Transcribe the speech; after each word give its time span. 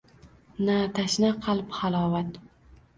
Na 0.69 0.79
tashna 0.97 1.31
qalb 1.47 1.79
halovat. 1.83 2.45